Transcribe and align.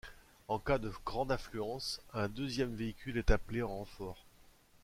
En 0.47 0.57
cas 0.57 0.79
de 0.79 0.91
grande 1.05 1.31
affluence, 1.31 2.01
un 2.11 2.27
deuxième 2.27 2.73
véhicule 2.73 3.19
est 3.19 3.29
appelé 3.29 3.61
en 3.61 3.67
renfort. 3.67 4.25